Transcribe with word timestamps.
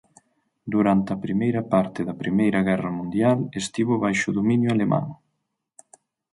Durante 0.73 1.09
a 1.13 1.21
primeira 1.25 1.61
parte 1.73 1.99
da 2.07 2.19
Primeira 2.21 2.61
Guerra 2.67 2.91
Mundial 2.99 3.37
estivo 3.61 3.93
baixo 4.05 4.29
dominio 4.39 4.69
alemán. 4.75 5.05